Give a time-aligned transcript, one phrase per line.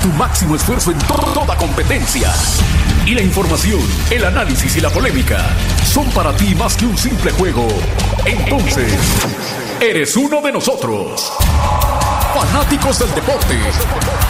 [0.00, 2.30] Tu máximo esfuerzo en to- toda competencia.
[3.06, 5.38] Y la información, el análisis y la polémica
[5.90, 7.66] son para ti más que un simple juego.
[8.26, 8.92] Entonces,
[9.80, 11.32] eres uno de nosotros.
[12.34, 13.58] Fanáticos del deporte.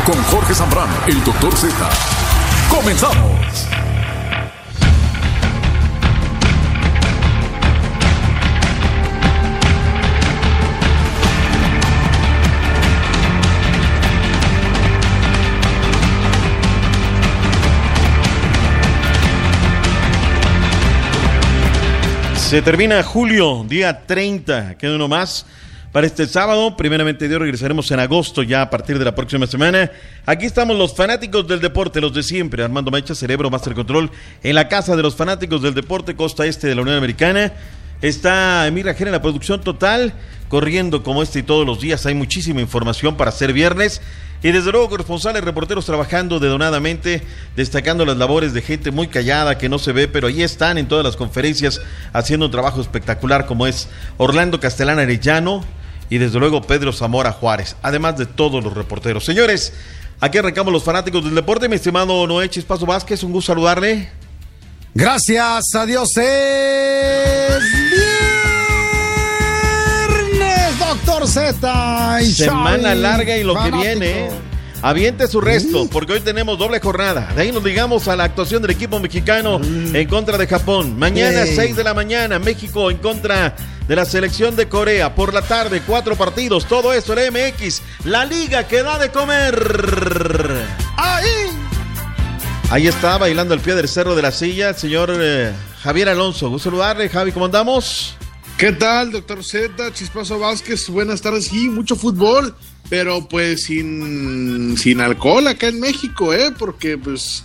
[0.07, 1.73] Con Jorge Zambrano, el Doctor Z.
[2.71, 3.67] Comenzamos.
[22.55, 25.45] Se termina julio, día 30, queda uno más
[25.91, 26.77] para este sábado.
[26.77, 29.91] Primeramente Dios regresaremos en agosto ya a partir de la próxima semana.
[30.25, 32.63] Aquí estamos los fanáticos del deporte, los de siempre.
[32.63, 34.09] Armando Mecha, Cerebro, Master Control,
[34.45, 37.53] en la casa de los fanáticos del deporte, costa este de la Unión Americana.
[38.01, 40.15] Está Emir Rajera en la producción total,
[40.49, 42.07] corriendo como este y todos los días.
[42.07, 44.01] Hay muchísima información para hacer viernes.
[44.45, 47.23] Y desde luego corresponsales, reporteros trabajando dedonadamente,
[47.57, 50.87] destacando las labores de gente muy callada que no se ve, pero ahí están en
[50.87, 51.81] todas las conferencias
[52.13, 53.89] haciendo un trabajo espectacular como es
[54.19, 55.65] Orlando Castellán Arellano
[56.11, 59.25] y desde luego Pedro Zamora Juárez, además de todos los reporteros.
[59.25, 59.73] Señores,
[60.21, 61.67] aquí arrancamos los fanáticos del deporte.
[61.67, 64.11] Mi estimado Noé Chispazo Vázquez, un gusto saludarle.
[64.93, 68.04] Gracias a Dios es
[71.25, 72.23] doctor Z.
[72.23, 74.31] Y Semana Xavi, larga y lo que viene, ¿eh?
[74.83, 77.33] Aviente su resto, porque hoy tenemos doble jornada.
[77.35, 80.99] De ahí nos ligamos a la actuación del equipo mexicano en contra de Japón.
[80.99, 81.57] Mañana, Ey.
[81.57, 83.57] 6 de la mañana, México en contra
[83.89, 85.15] de la selección de Corea.
[85.15, 86.67] Por la tarde, cuatro partidos.
[86.67, 87.81] Todo eso en MX.
[88.05, 90.67] La liga que da de comer.
[90.99, 91.49] Ahí.
[92.69, 96.51] Ahí está, bailando al pie del cerro de la silla, el señor eh, Javier Alonso.
[96.51, 98.17] Gusto saludarle, Javi, ¿cómo andamos?
[98.59, 100.89] ¿Qué tal, doctor Z, Chispazo Vázquez?
[100.89, 101.47] Buenas tardes.
[101.47, 102.55] Sí, mucho fútbol,
[102.89, 106.53] pero pues sin, sin alcohol acá en México, ¿eh?
[106.57, 107.45] Porque pues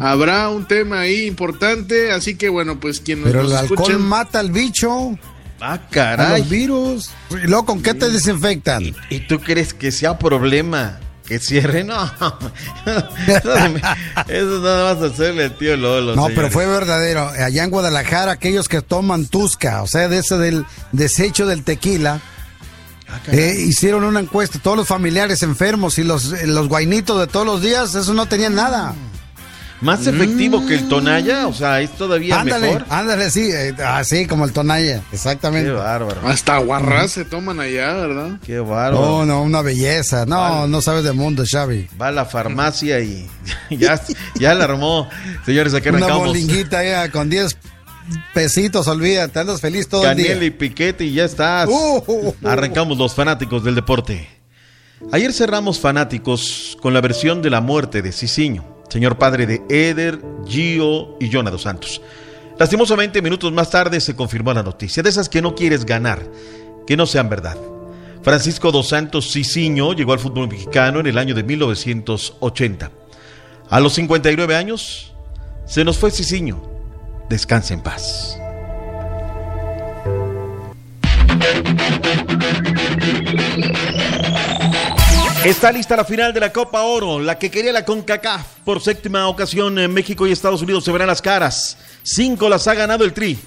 [0.00, 4.40] habrá un tema ahí importante, así que bueno, pues quien Pero nos el alcohol mata
[4.40, 5.16] al bicho,
[5.62, 6.40] Ah, a caray.
[6.40, 7.10] los virus.
[7.30, 8.94] Y luego, ¿con qué te desinfectan?
[9.10, 10.98] ¿Y tú crees que sea problema
[11.30, 11.84] que cierre?
[11.90, 11.94] No.
[14.28, 16.16] Eso nada más hacerle al tío Lolo.
[16.16, 16.34] No, señores.
[16.36, 17.28] pero fue verdadero.
[17.28, 22.20] Allá en Guadalajara, aquellos que toman tusca, o sea, de ese del desecho del tequila,
[23.12, 24.60] Ah, eh, hicieron una encuesta.
[24.62, 28.54] Todos los familiares enfermos y los, los guainitos de todos los días, eso no tenían
[28.54, 28.94] nada.
[29.80, 32.84] Más efectivo que el Tonaya, o sea, es todavía Ándale, mejor.
[32.90, 35.70] ándale, sí, eh, así como el Tonaya, Qué exactamente.
[35.70, 36.20] bárbaro.
[36.28, 38.38] Hasta guarras se toman allá, ¿verdad?
[38.44, 39.00] Qué bárbaro.
[39.00, 40.26] No, no, una belleza.
[40.26, 41.88] No, no sabes de mundo, Xavi.
[42.00, 43.26] Va a la farmacia y
[43.70, 43.98] ya,
[44.38, 45.08] ya la armó.
[45.46, 46.26] Señores, aquí Una arrancamos.
[46.28, 47.56] bolinguita ya con 10
[48.34, 50.58] pesitos, olvídate, andas feliz todo Canel el y día.
[50.58, 51.68] Piquete y ya estás.
[51.70, 52.34] Uh.
[52.44, 54.28] Arrancamos los fanáticos del deporte.
[55.12, 60.20] Ayer cerramos fanáticos con la versión de la muerte de Cicinho, señor padre de Eder,
[60.46, 62.02] Gio y Jonah dos Santos.
[62.58, 66.22] Lastimosamente, minutos más tarde se confirmó la noticia, de esas que no quieres ganar,
[66.86, 67.56] que no sean verdad.
[68.22, 72.90] Francisco dos Santos Cicinho llegó al fútbol mexicano en el año de 1980.
[73.70, 75.14] A los 59 años,
[75.64, 76.60] se nos fue Cicinho.
[77.28, 78.39] Descanse en paz.
[85.44, 88.46] Está lista la final de la Copa Oro, la que quería la CONCACAF.
[88.62, 91.78] Por séptima ocasión en México y Estados Unidos se verán las caras.
[92.02, 93.38] Cinco las ha ganado el Tri.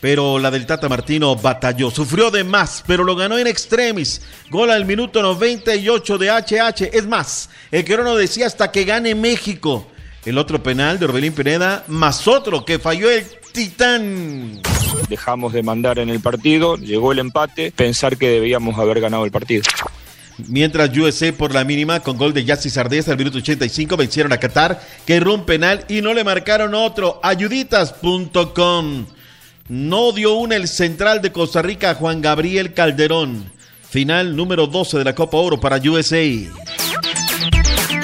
[0.00, 4.22] Pero la del Tata Martino batalló, sufrió de más, pero lo ganó en extremis.
[4.50, 6.90] Gol al minuto 98 de HH.
[6.92, 9.86] Es más, el que no decía hasta que gane México.
[10.24, 14.62] El otro penal de Orbelín Pineda, más otro que falló el Titán.
[15.08, 19.30] dejamos de mandar en el partido, llegó el empate, pensar que debíamos haber ganado el
[19.30, 19.62] partido.
[20.48, 24.38] Mientras USA por la mínima con gol de Yassi Sardés al minuto 85 vencieron a
[24.38, 27.18] Qatar, que erró un penal y no le marcaron otro.
[27.22, 29.06] Ayuditas.com.
[29.68, 33.50] No dio una el central de Costa Rica Juan Gabriel Calderón.
[33.88, 36.22] Final número 12 de la Copa Oro para USA.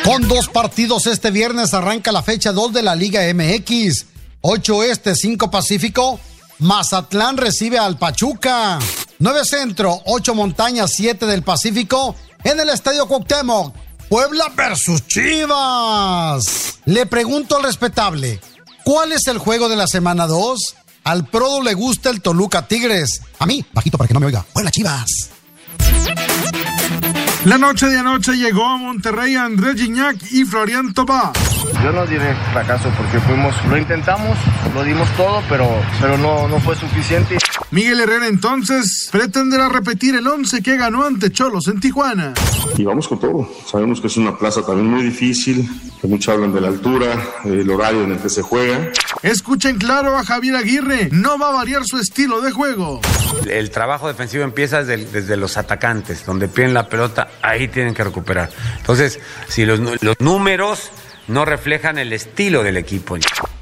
[0.04, 4.06] Con dos partidos este viernes arranca la fecha 2 de la Liga MX.
[4.40, 6.18] 8 Este, 5 Pacífico.
[6.58, 8.78] Mazatlán recibe al Pachuca.
[9.22, 12.16] 9 Centro, 8 Montañas, 7 del Pacífico.
[12.42, 13.72] En el Estadio Cuauhtémoc.
[14.08, 16.80] Puebla versus Chivas.
[16.86, 18.40] Le pregunto al respetable,
[18.82, 20.74] ¿cuál es el juego de la semana 2?
[21.04, 23.22] Al Prodo le gusta el Toluca Tigres.
[23.38, 24.44] A mí, bajito para que no me oiga.
[24.52, 25.30] Puebla Chivas.
[27.44, 31.32] La noche de anoche llegó a Monterrey Andrés Gignac y Florian Tobá.
[31.82, 34.38] Yo no diré fracaso porque fuimos, lo intentamos,
[34.72, 35.68] lo dimos todo, pero,
[36.00, 37.38] pero no, no fue suficiente.
[37.72, 42.34] Miguel Herrera entonces pretenderá repetir el 11 que ganó ante Cholos en Tijuana.
[42.76, 43.50] Y vamos con todo.
[43.66, 45.68] Sabemos que es una plaza también muy difícil,
[46.00, 48.90] que muchos hablan de la altura, el horario en el que se juega.
[49.22, 53.00] Escuchen claro a Javier Aguirre, no va a variar su estilo de juego.
[53.48, 58.04] El trabajo defensivo empieza desde, desde los atacantes, donde pierden la pelota, ahí tienen que
[58.04, 58.50] recuperar.
[58.76, 59.18] Entonces,
[59.48, 60.92] si los, los números
[61.28, 63.16] no reflejan el estilo del equipo.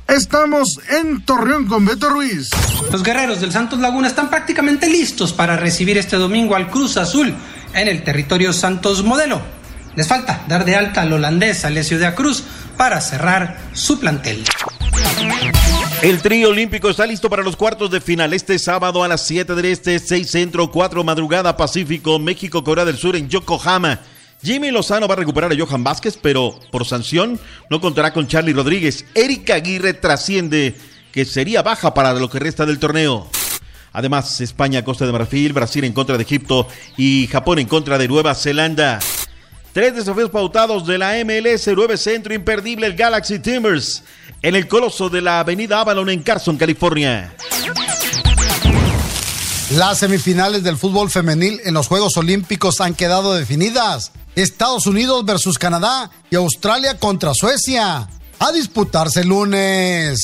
[0.08, 2.48] Estamos en Torreón con Beto Ruiz.
[2.90, 7.32] Los guerreros del Santos Laguna están prácticamente listos para recibir este domingo al Cruz Azul
[7.74, 9.40] en el territorio Santos Modelo.
[9.94, 12.42] Les falta dar de alta al holandés Alessio de Cruz
[12.76, 14.44] para cerrar su plantel.
[16.02, 19.54] El trío olímpico está listo para los cuartos de final este sábado a las 7
[19.54, 24.00] del Este, 6 Centro, 4 Madrugada Pacífico, México, Corea del Sur en Yokohama.
[24.42, 27.38] Jimmy Lozano va a recuperar a Johan Vázquez, pero por sanción
[27.69, 29.04] no contará con Charlie Rodríguez.
[29.14, 30.75] Erika Aguirre trasciende
[31.12, 33.28] que sería baja para lo que resta del torneo.
[33.92, 36.66] Además, España, Costa de Marfil, Brasil en contra de Egipto
[36.96, 39.00] y Japón en contra de Nueva Zelanda.
[39.72, 44.02] Tres desafíos pautados de la MLS, 9 Centro imperdible, el Galaxy Timbers,
[44.42, 47.32] en el coloso de la Avenida Avalon en Carson, California.
[49.70, 54.11] Las semifinales del fútbol femenil en los Juegos Olímpicos han quedado definidas.
[54.34, 58.08] Estados Unidos versus Canadá y Australia contra Suecia.
[58.40, 60.22] A disputarse el lunes.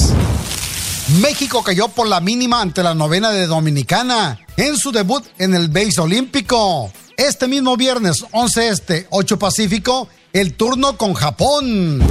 [1.21, 5.69] México cayó por la mínima ante la novena de Dominicana en su debut en el
[5.69, 6.91] Base Olímpico.
[7.17, 12.03] Este mismo viernes 11 Este, 8 Pacífico, el turno con Japón.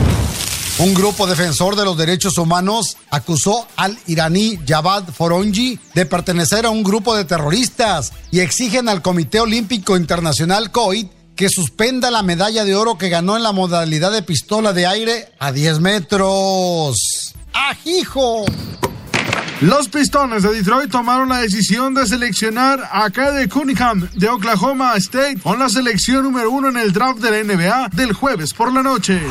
[0.78, 6.70] Un grupo defensor de los derechos humanos acusó al iraní Javad Foronji de pertenecer a
[6.70, 12.66] un grupo de terroristas y exigen al Comité Olímpico Internacional COIT que suspenda la medalla
[12.66, 16.98] de oro que ganó en la modalidad de pistola de aire a 10 metros.
[17.54, 18.44] ¡Ajijo!
[19.62, 25.40] Los Pistones de Detroit tomaron la decisión de seleccionar a Kade Cunningham de Oklahoma State
[25.42, 28.84] con la selección número uno en el draft de la NBA del jueves por la
[28.84, 29.22] noche.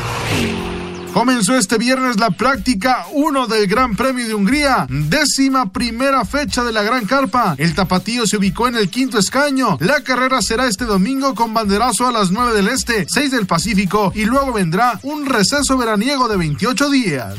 [1.14, 6.72] Comenzó este viernes la práctica 1 del Gran Premio de Hungría, décima primera fecha de
[6.72, 7.54] la Gran Carpa.
[7.56, 9.78] El tapatío se ubicó en el quinto escaño.
[9.78, 14.10] La carrera será este domingo con banderazo a las 9 del Este, 6 del Pacífico
[14.12, 17.34] y luego vendrá un receso veraniego de 28 días.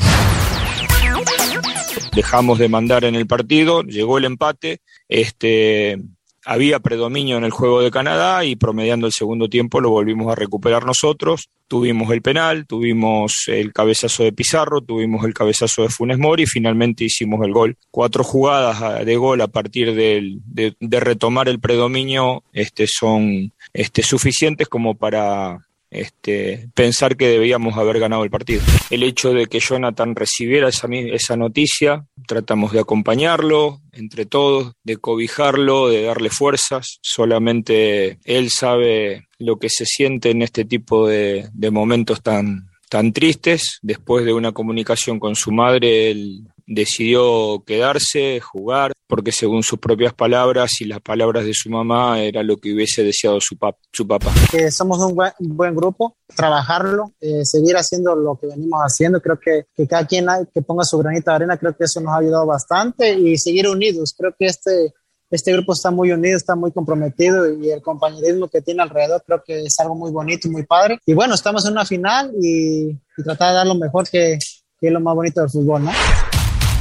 [2.13, 4.79] Dejamos de mandar en el partido, llegó el empate,
[5.09, 6.01] este,
[6.45, 10.35] había predominio en el juego de Canadá y promediando el segundo tiempo lo volvimos a
[10.35, 11.49] recuperar nosotros.
[11.67, 16.47] Tuvimos el penal, tuvimos el cabezazo de Pizarro, tuvimos el cabezazo de Funes Mori y
[16.47, 17.77] finalmente hicimos el gol.
[17.89, 24.67] Cuatro jugadas de gol a partir de, de, retomar el predominio este, son este, suficientes
[24.67, 25.59] como para
[25.95, 28.61] este, pensar que debíamos haber ganado el partido.
[28.89, 34.97] El hecho de que Jonathan recibiera esa, esa noticia, tratamos de acompañarlo entre todos, de
[34.97, 36.99] cobijarlo, de darle fuerzas.
[37.01, 43.79] Solamente él sabe lo que se siente en este tipo de, momentos tan, tan tristes.
[43.81, 50.13] Después de una comunicación con su madre, él decidió quedarse, jugar, porque según sus propias
[50.13, 54.07] palabras y las palabras de su mamá era lo que hubiese deseado su, pap su
[54.07, 54.31] papá.
[54.51, 59.39] Que somos un buen, buen grupo, trabajarlo, eh, seguir haciendo lo que venimos haciendo, creo
[59.39, 62.13] que, que cada quien hay, que ponga su granito de arena, creo que eso nos
[62.13, 64.93] ha ayudado bastante y seguir unidos, creo que este
[65.31, 69.43] este grupo está muy unido, está muy comprometido y el compañerismo que tiene alrededor creo
[69.43, 70.99] que es algo muy bonito muy padre.
[71.05, 74.37] Y bueno, estamos en una final y, y tratar de dar lo mejor que,
[74.79, 75.91] que es lo más bonito del fútbol, ¿no?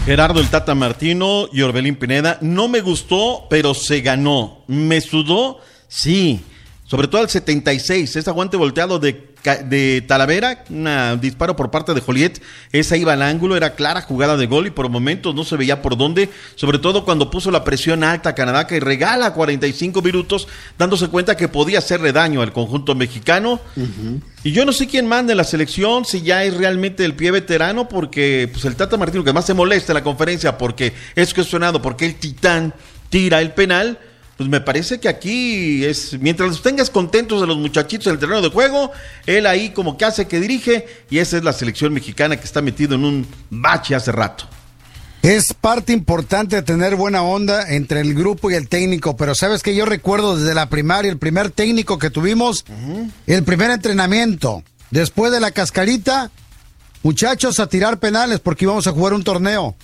[0.05, 2.37] Gerardo el Tata Martino y Orbelín Pineda.
[2.43, 4.63] No me gustó, pero se ganó.
[4.67, 5.61] ¿Me sudó?
[5.89, 6.43] Sí.
[6.85, 12.01] Sobre todo al 76, ese aguante volteado de, de Talavera, un disparo por parte de
[12.01, 12.41] Joliet,
[12.73, 15.83] esa iba al ángulo, era clara jugada de gol y por momentos no se veía
[15.83, 20.49] por dónde, sobre todo cuando puso la presión alta a Canadá que regala 45 minutos,
[20.79, 23.61] dándose cuenta que podía hacerle daño al conjunto mexicano.
[24.43, 27.31] Y yo no sé quién manda en la selección, si ya es realmente el pie
[27.31, 31.35] veterano, porque pues el Tata Martino, que más se molesta en la conferencia porque es
[31.35, 32.75] cuestionado, porque el titán
[33.11, 33.99] tira el penal
[34.37, 38.19] pues me parece que aquí es, mientras los tengas contentos de los muchachitos en el
[38.19, 38.91] terreno de juego,
[39.27, 42.61] él ahí como que hace que dirige y esa es la selección mexicana que está
[42.61, 44.47] metido en un bache hace rato.
[45.23, 49.63] Es parte importante de tener buena onda entre el grupo y el técnico, pero sabes
[49.63, 52.65] que yo recuerdo desde la primaria, el primer técnico que tuvimos,
[53.27, 56.31] el primer entrenamiento, después de la cascarita,
[57.03, 59.77] muchachos a tirar penales porque íbamos a jugar un torneo.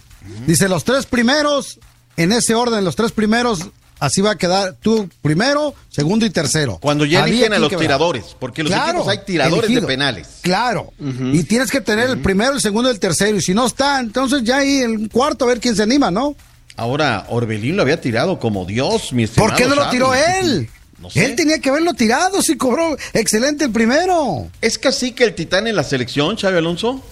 [0.46, 1.78] Dice, los tres primeros,
[2.18, 6.78] en ese orden, los tres primeros así va a quedar tú primero, segundo y tercero.
[6.80, 9.80] Cuando ya Había eligen a los tiradores, porque los Claro, equipos hay tiradores elegido.
[9.82, 10.28] de penales.
[10.42, 10.92] Claro.
[10.98, 13.36] Y tienes que tener el primero, el segundo y el tercero.
[13.36, 16.34] Y si no está, entonces ya ahí el cuarto a ver quién se anima, ¿no?
[16.76, 20.68] Ahora, Orbelín lo había tirado como Dios, mi estimado ¿Por qué no lo tiró él?
[20.98, 21.24] No sé.
[21.24, 24.48] Él tenía que haberlo tirado si cobró excelente el primero.
[24.60, 27.02] ¿Es casi que el titán en la selección, Xavi Alonso?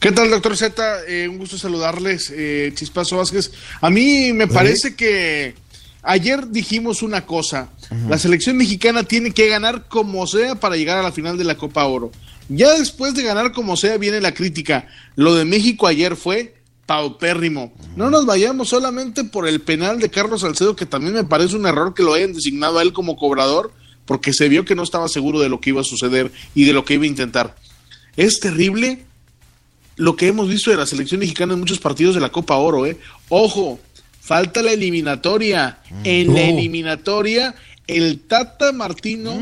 [0.00, 1.00] ¿Qué tal, doctor Z?
[1.08, 3.50] Eh, un gusto saludarles, eh, Chispazo Vázquez.
[3.80, 5.54] A mí me parece que
[6.08, 7.68] ayer dijimos una cosa.
[8.08, 11.56] La selección mexicana tiene que ganar como sea para llegar a la final de la
[11.56, 12.10] Copa Oro.
[12.48, 14.88] Ya después de ganar como sea viene la crítica.
[15.16, 16.54] Lo de México ayer fue
[16.86, 17.74] paupérrimo.
[17.94, 21.66] No nos vayamos solamente por el penal de Carlos Salcedo, que también me parece un
[21.66, 23.70] error que lo hayan designado a él como cobrador,
[24.06, 26.72] porque se vio que no estaba seguro de lo que iba a suceder y de
[26.72, 27.54] lo que iba a intentar.
[28.16, 29.04] Es terrible
[29.96, 32.86] lo que hemos visto de la selección mexicana en muchos partidos de la Copa Oro,
[32.86, 32.96] ¿eh?
[33.28, 33.78] Ojo,
[34.20, 35.78] falta la eliminatoria.
[36.04, 37.54] En la eliminatoria,
[37.86, 39.32] el Tata Martino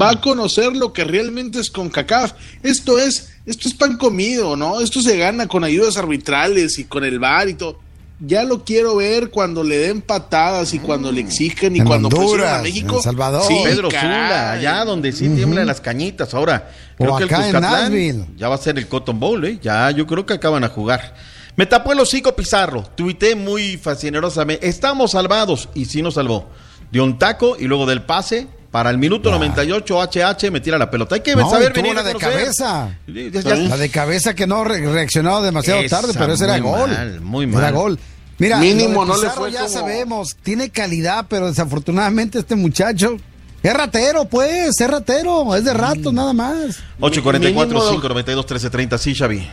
[0.00, 2.32] va a conocer lo que realmente es CONCACAF.
[2.62, 4.80] Esto es, esto es pan comido, ¿no?
[4.80, 7.78] Esto se gana con ayudas arbitrales y con el VAR y todo.
[8.24, 12.08] Ya lo quiero ver cuando le den patadas y cuando le exigen y En cuando
[12.08, 12.90] presionan Honduras, a México.
[12.92, 13.42] en El Salvador.
[13.48, 13.90] Sí, Pedro.
[13.90, 16.32] Zula, allá donde sí tiemblan las cañitas.
[16.32, 17.62] Ahora, creo O que el acá Cuscatlán
[17.92, 18.24] Nashville.
[18.36, 19.58] ya va a ser el Cotton Bowl, ¿eh?
[19.60, 21.16] Ya, yo creo que acaban a jugar.
[21.56, 24.66] Me tapó el hocico Pizarro, tuité muy fascinerosamente.
[24.68, 26.48] Estamos salvados, y sí nos salvó.
[26.90, 30.90] De un taco y luego del pase, para el minuto 98, HH me tira la
[30.90, 31.14] pelota.
[31.16, 32.98] Hay que No, saber venir una a de cabeza.
[33.06, 36.90] La de cabeza que no re- reaccionó demasiado Esa, tarde, pero ese era muy gol.
[36.90, 37.72] mal, muy Era mal.
[37.74, 37.98] gol.
[38.38, 43.16] Mira, Mínimo no le Pizarro fue ya como- sabemos, tiene calidad, pero desafortunadamente este muchacho
[43.62, 46.78] es ratero, pues, es ratero, es de rato nada más.
[46.98, 49.48] 844 Mínimo- 592 1330 sí, Xavi.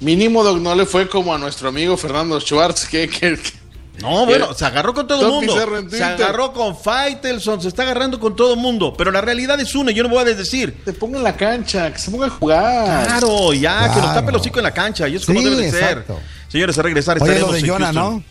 [0.00, 3.52] Mínimo Doc, no le fue como a nuestro amigo Fernando Schwartz, que, que- que-
[4.00, 5.88] No, bueno, se agarró con todo el mundo.
[5.90, 8.94] Se agarró con Faitelson, se está agarrando con todo el mundo.
[8.96, 10.76] Pero la realidad es una, yo no voy a decir.
[10.84, 13.06] se ponga en la cancha, que se ponga a jugar.
[13.06, 15.08] Claro, ya, que nos tape el hocico en la cancha.
[15.08, 16.14] Y eso como Sí, debe de exacto.
[16.14, 16.22] ser.
[16.52, 17.92] Señores, a regresar Oye, lo de en Jonah.
[17.92, 18.22] ¿no?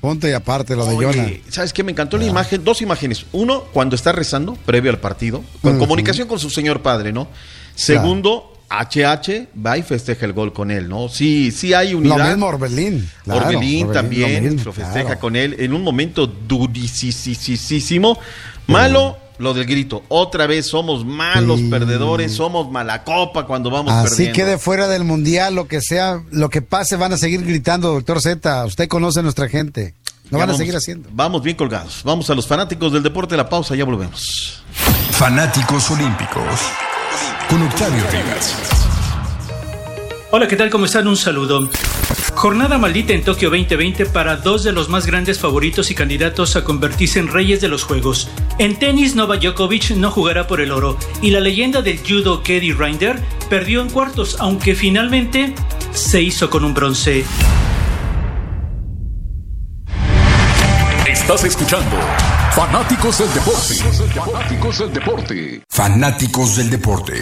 [0.00, 1.52] Ponte y aparte lo de Oye, Jonah.
[1.52, 1.82] ¿sabes qué?
[1.82, 3.26] Me encantó la imagen, dos imágenes.
[3.32, 7.26] Uno, cuando está rezando, previo al partido, con comunicación con su señor padre, ¿no?
[7.74, 11.08] Segundo, HH va y festeja el gol con él, ¿no?
[11.08, 12.28] Sí, sí hay Lo unidad.
[12.28, 13.08] mismo Orbelín.
[13.24, 15.20] claro, Orbelín Orbelín, también lo mismo, lo festeja claro.
[15.20, 18.18] con él en un momento durisísimo.
[18.66, 20.02] Malo lo del grito.
[20.08, 21.68] Otra vez somos malos Sí.
[21.70, 24.34] perdedores, somos mala copa cuando vamos Así perdiendo.
[24.34, 28.20] quede fuera del mundial, lo que sea, lo que pase, van a seguir gritando, doctor
[28.20, 28.64] Z.
[28.66, 29.94] Usted conoce a nuestra gente.
[30.30, 31.08] Lo Ya van a seguir haciendo.
[31.12, 32.02] Vamos bien colgados.
[32.04, 34.62] Vamos a los fanáticos del deporte, la pausa, ya volvemos.
[35.12, 36.60] Fanáticos Olímpicos.
[37.48, 38.56] Con Octavio Rivas.
[40.30, 40.68] Hola, ¿qué tal?
[40.68, 41.08] ¿Cómo están?
[41.08, 41.68] Un saludo.
[42.34, 46.64] Jornada maldita en Tokio 2020 para dos de los más grandes favoritos y candidatos a
[46.64, 48.28] convertirse en reyes de los Juegos.
[48.58, 52.72] En tenis, Novak Djokovic no jugará por el oro y la leyenda del judo Keddy
[52.72, 55.54] Reinder perdió en cuartos, aunque finalmente
[55.92, 57.24] se hizo con un bronce.
[61.06, 61.96] Estás escuchando
[62.58, 63.74] Fanáticos del Deporte.
[64.18, 65.62] Fanáticos del Deporte.
[65.68, 67.12] Fanáticos del Deporte.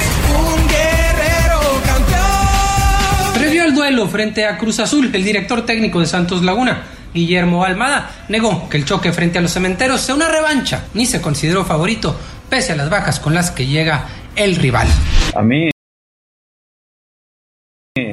[3.34, 8.12] Previo al duelo frente a Cruz Azul, el director técnico de Santos Laguna, Guillermo Almada,
[8.30, 12.18] negó que el choque frente a los cementeros sea una revancha, ni se consideró favorito,
[12.48, 14.88] pese a las bajas con las que llega el rival.
[15.34, 15.68] A mí,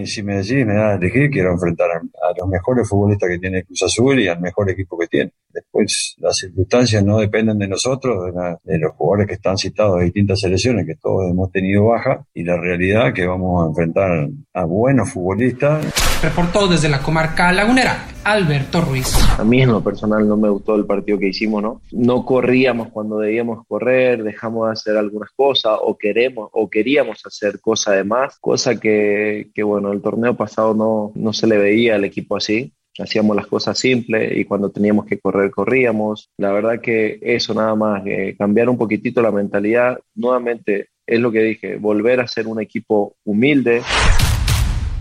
[0.05, 2.01] si me decís, me da a elegir, quiero enfrentar a,
[2.37, 5.31] los mejores futbolistas que tiene Cruz Azul y al mejor equipo que tiene.
[5.49, 9.99] Después, las circunstancias no dependen de nosotros, de, la- de los jugadores que están citados
[9.99, 14.29] de distintas selecciones, que todos hemos tenido baja, y la realidad que vamos a enfrentar
[14.53, 15.85] a buenos futbolistas.
[16.23, 19.13] Reportó desde la comarca lagunera, Alberto Ruiz.
[19.37, 21.81] A mí en lo personal no me gustó el partido que hicimos, ¿no?
[21.91, 27.59] No corríamos cuando debíamos correr, dejamos de hacer algunas cosas o queremos o queríamos hacer
[27.59, 31.95] cosas de más, cosa que, que bueno, el torneo pasado no, no se le veía
[31.95, 32.71] al equipo así.
[32.97, 36.29] Hacíamos las cosas simples y cuando teníamos que correr, corríamos.
[36.37, 41.33] La verdad que eso nada más, eh, cambiar un poquitito la mentalidad, nuevamente es lo
[41.33, 43.81] que dije, volver a ser un equipo humilde,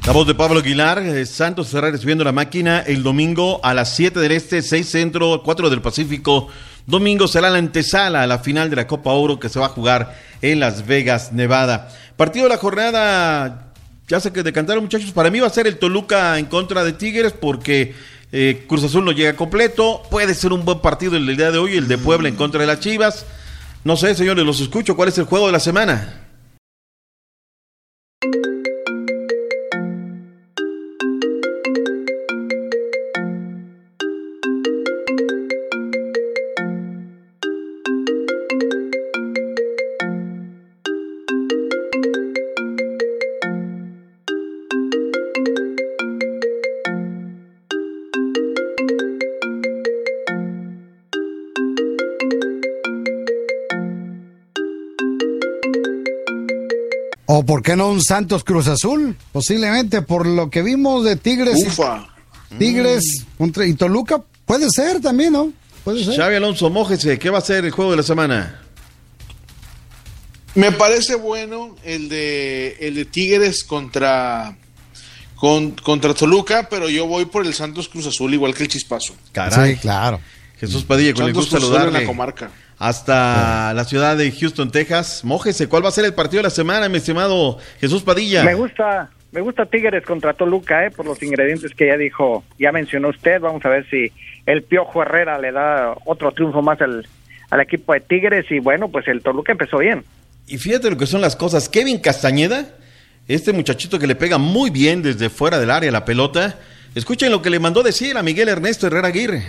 [0.04, 3.94] La voz de Pablo Aguilar, eh, Santos estará recibiendo la máquina el domingo a las
[3.94, 6.49] 7 del Este, 6 Centro, 4 del Pacífico.
[6.87, 9.68] Domingo será la antesala a la final de la Copa Oro que se va a
[9.68, 11.88] jugar en Las Vegas, Nevada.
[12.16, 13.73] Partido de la jornada,
[14.09, 16.94] ya sé que decantaron muchachos, para mí va a ser el Toluca en contra de
[16.94, 17.94] Tigres porque
[18.32, 20.02] eh, Cruz Azul no llega completo.
[20.11, 22.66] Puede ser un buen partido el día de hoy, el de Puebla en contra de
[22.66, 23.25] las Chivas.
[23.85, 24.97] No sé, señores, los escucho.
[24.97, 26.22] ¿Cuál es el juego de la semana?
[57.26, 61.59] O por qué no un Santos Cruz Azul, posiblemente por lo que vimos de Tigres.
[61.61, 62.09] y- Ufa.
[62.59, 65.52] Tigres contra y Toluca, puede ser también, ¿no?
[65.85, 66.17] Puede ser.
[66.17, 68.61] Xavi Alonso, mójese, ¿qué va a ser el juego de la semana?
[70.55, 74.55] Me parece bueno el de el de Tigres contra
[75.37, 79.14] con- contra Toluca, pero yo voy por el Santos Cruz Azul igual que el Chispazo.
[79.33, 79.75] Caray.
[79.75, 80.21] Sí, claro.
[80.61, 82.00] Jesús Padilla, con el Santos gusto Cruz Azul en saludarle.
[82.00, 82.50] la comarca.
[82.83, 85.25] Hasta la ciudad de Houston, Texas.
[85.25, 88.43] Mójese, ¿cuál va a ser el partido de la semana, mi estimado Jesús Padilla?
[88.43, 92.73] Me gusta, me gusta Tigres contra Toluca, eh, por los ingredientes que ya dijo, ya
[92.73, 93.41] mencionó usted.
[93.41, 94.11] Vamos a ver si
[94.47, 97.07] el Piojo Herrera le da otro triunfo más al,
[97.51, 100.03] al equipo de Tigres y bueno, pues el Toluca empezó bien.
[100.49, 101.69] Y fíjate lo que son las cosas.
[101.69, 102.67] Kevin Castañeda,
[103.29, 106.59] este muchachito que le pega muy bien desde fuera del área la pelota.
[106.97, 109.45] Escuchen lo que le mandó decir a Miguel Ernesto Herrera Aguirre.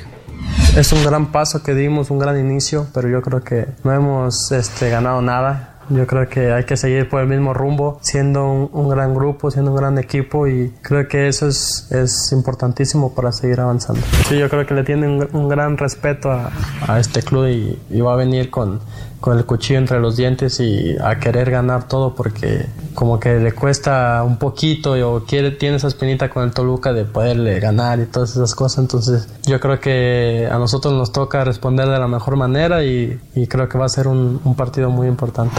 [0.75, 4.51] Es un gran paso que dimos, un gran inicio, pero yo creo que no hemos
[4.51, 5.69] este, ganado nada.
[5.89, 9.69] Yo creo que hay que seguir por el mismo rumbo, siendo un, gran grupo, siendo
[9.69, 14.01] un gran equipo y creo que eso es, importantísimo para seguir avanzando.
[14.27, 18.15] Sí, yo creo que le tiene un, gran respeto a, este club y va a
[18.15, 18.79] venir con,
[19.23, 23.53] con el cuchillo entre los dientes y a querer ganar todo porque como que le
[23.53, 28.01] cuesta un poquito y- o quiere, tiene esa espinita con el Toluca de poderle ganar
[28.01, 28.79] y todas esas cosas.
[28.79, 33.47] Entonces yo creo que a nosotros nos toca responder de la mejor manera y, y
[33.47, 35.55] creo que va a ser un, un partido muy importante.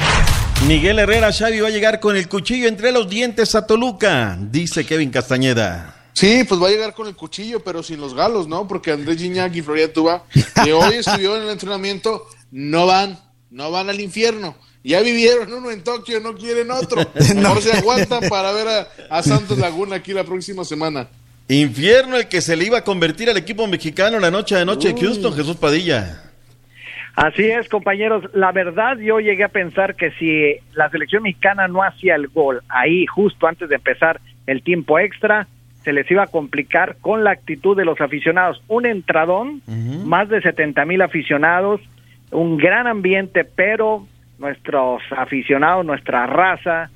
[0.68, 4.84] Miguel Herrera Xavi va a llegar con el cuchillo entre los dientes a Toluca, dice
[4.84, 5.94] Kevin Castañeda.
[6.12, 8.68] Sí, pues va a llegar con el cuchillo, pero sin los galos, ¿no?
[8.68, 10.24] Porque Andrés Gignac y Florida Tuba,
[10.62, 13.18] que hoy estuvieron en el entrenamiento, no van,
[13.54, 14.56] no van al infierno.
[14.82, 17.00] Ya vivieron uno en Tokio, no quieren otro.
[17.36, 21.08] Mejor se aguantan para ver a, a Santos Laguna aquí la próxima semana.
[21.48, 24.92] Infierno el que se le iba a convertir al equipo mexicano la noche de noche
[24.92, 26.20] de Houston, Jesús Padilla.
[27.14, 28.24] Así es, compañeros.
[28.34, 32.60] La verdad, yo llegué a pensar que si la selección mexicana no hacía el gol
[32.68, 35.46] ahí, justo antes de empezar el tiempo extra,
[35.84, 38.60] se les iba a complicar con la actitud de los aficionados.
[38.66, 39.62] Un entradón,
[40.04, 41.80] más de 70 mil aficionados,
[42.34, 44.06] un gran ambiente, pero
[44.38, 46.90] nuestros aficionados, nuestra raza,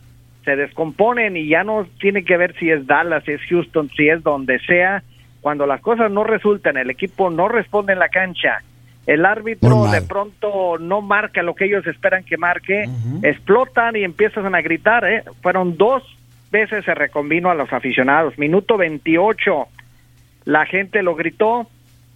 [0.44, 4.09] se descomponen y ya no tiene que ver si es Dallas, si es Houston, si
[4.09, 5.03] es donde sea.
[5.40, 8.62] Cuando las cosas no resultan, el equipo no responde en la cancha,
[9.07, 12.85] el árbitro de pronto no marca lo que ellos esperan que marque,
[13.22, 15.05] explotan y empiezan a gritar.
[15.09, 15.22] ¿eh?
[15.40, 16.03] Fueron dos
[16.51, 18.38] veces se reconvino a los aficionados.
[18.38, 19.66] Minuto 28,
[20.44, 21.68] la gente lo gritó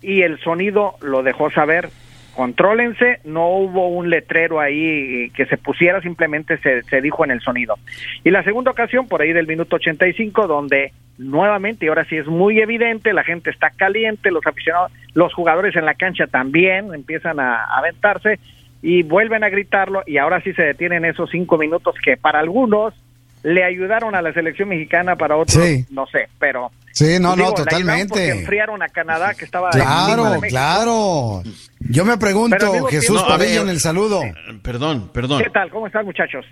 [0.03, 1.89] y el sonido lo dejó saber.
[2.35, 7.41] Contrólense, no hubo un letrero ahí que se pusiera, simplemente se, se dijo en el
[7.41, 7.77] sonido.
[8.25, 12.27] Y la segunda ocasión, por ahí del minuto 85, donde nuevamente, y ahora sí es
[12.27, 17.39] muy evidente, la gente está caliente, los aficionados, los jugadores en la cancha también empiezan
[17.39, 18.39] a, a aventarse
[18.81, 22.95] y vuelven a gritarlo y ahora sí se detienen esos cinco minutos que para algunos
[23.43, 25.85] le ayudaron a la selección mexicana, para otros Sí.
[25.91, 26.71] no sé, pero...
[26.93, 28.09] Sí, no, no, digo, le ayudaron totalmente.
[28.09, 29.71] Porque enfriaron a Canadá, que estaba...
[29.71, 31.43] de Claro, claro.
[31.89, 34.21] Yo me pregunto, Jesús Padilla ver, en el saludo.
[34.63, 35.43] Perdón, perdón.
[35.43, 35.71] ¿Qué tal?
[35.71, 36.45] ¿Cómo están, muchachos?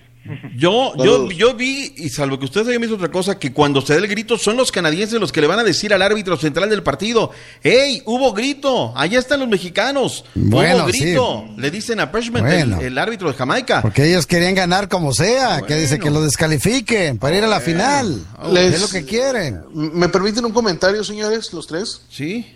[0.54, 3.94] Yo, yo, yo vi, y salvo que ustedes hayan visto otra cosa, que cuando se
[3.94, 6.68] da el grito son los canadienses los que le van a decir al árbitro central
[6.68, 7.30] del partido,
[7.62, 8.92] ¡Ey, hubo grito!
[8.96, 10.24] Allá están los mexicanos.
[10.34, 11.44] Bueno, hubo grito.
[11.54, 11.60] sí.
[11.60, 12.78] Le dicen a Pershman, Bueno.
[12.80, 13.80] el, el árbitro de Jamaica.
[13.82, 17.60] Porque ellos querían ganar como sea, que dice que lo descalifiquen para ir a la
[17.60, 18.20] final.
[18.52, 19.60] Les- Es lo que quieren.
[19.72, 22.02] ¿Me permiten un comentario, señores, los tres?
[22.10, 22.46] Sí.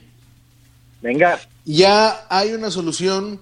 [1.00, 1.38] Venga.
[1.64, 3.40] Ya hay una solución,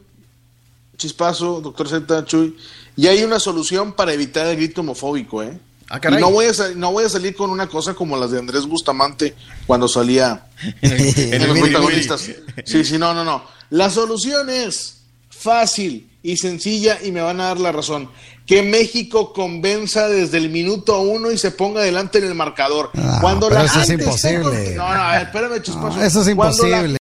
[0.96, 2.56] Chispazo, doctor Z, Chuy,
[2.96, 5.58] ya hay una solución para evitar el grito homofóbico, ¿eh?
[5.88, 6.00] Ah.
[6.10, 8.66] Y no voy, a no voy a salir con una cosa como las de Andrés
[8.66, 9.34] Bustamante
[9.66, 10.46] cuando salía
[10.80, 12.30] en, el los protagonistas.
[12.64, 13.44] Sí, sí, no, no, no.
[13.70, 18.08] La solución es fácil y sencilla y me van a dar la razón.
[18.46, 22.90] Que México convenza desde el minuto uno y se ponga delante en el marcador.
[22.94, 24.42] Ah, cuando pero la eso es imposible.
[24.42, 25.96] con- No, no, espérame, Chispazo.
[25.98, 26.96] No, eso es imposible.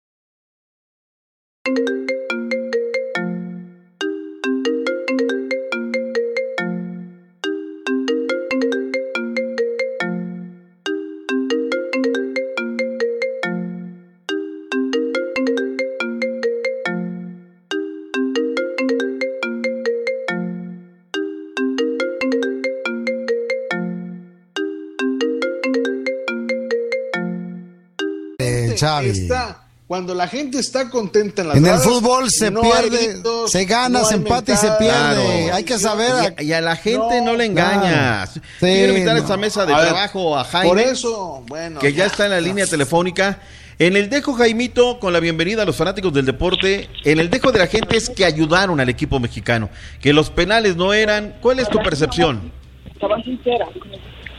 [28.79, 29.09] Xavi.
[29.11, 33.51] está, cuando la gente está contenta en las En el fútbol se no pierde, gritos,
[33.51, 35.51] se gana, no se empata y se pierde.
[35.53, 36.35] Hay que saber.
[36.39, 38.31] Y a, y a la gente no, le engañas.
[38.31, 38.47] claro.
[38.61, 40.69] Quiero invitar a esta mesa de A ver, trabajo a Jaime.
[40.69, 41.81] Por eso, bueno.
[41.81, 43.41] que ya está en la línea telefónica.
[43.79, 47.53] En el dejo, Jaimito, con la bienvenida a los fanáticos del deporte, en el dejo
[47.53, 51.37] de la gente es que ayudaron al equipo mexicano, que los penales no eran.
[51.41, 52.51] ¿Cuál es tu percepción?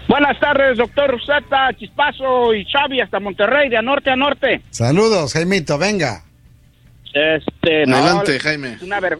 [0.09, 4.59] Buenas tardes, doctor Zeta, Chispazo y Xavi hasta Monterrey, de norte a norte.
[4.71, 6.23] Saludos, Jaimito, venga.
[7.13, 8.73] Este, no, Adelante, Jaime.
[8.73, 9.19] Es una, ver-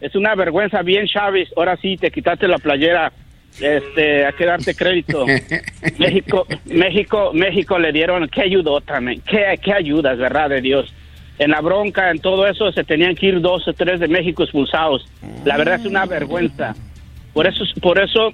[0.00, 1.48] es una vergüenza bien, Chávez.
[1.56, 3.12] Ahora sí te quitaste la playera.
[3.60, 5.24] Este, hay que darte crédito.
[5.98, 10.92] México, México, México le dieron, qué ayudó también, qué, qué ayudas, verdad de Dios.
[11.38, 14.42] En la bronca, en todo eso, se tenían que ir dos o tres de México
[14.42, 15.06] expulsados.
[15.44, 16.74] La verdad es una vergüenza.
[17.32, 18.32] Por eso, por eso,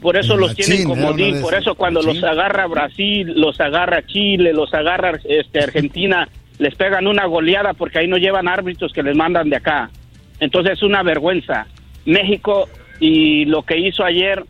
[0.00, 4.52] por eso los tienen como de Por eso cuando los agarra Brasil, los agarra Chile,
[4.52, 9.16] los agarra este Argentina, les pegan una goleada porque ahí no llevan árbitros que les
[9.16, 9.90] mandan de acá.
[10.40, 11.66] Entonces es una vergüenza.
[12.04, 14.44] México y lo que hizo ayer,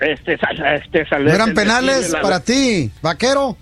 [0.00, 3.56] este, este ¿No eran este, penales para ti, vaquero?